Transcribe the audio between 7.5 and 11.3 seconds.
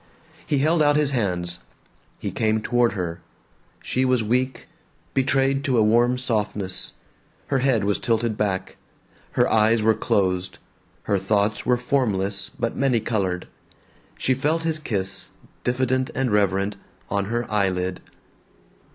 head was tilted back. Her eyes were closed. Her